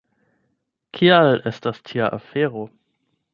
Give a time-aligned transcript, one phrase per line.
[0.99, 2.65] Kial estas tia afero?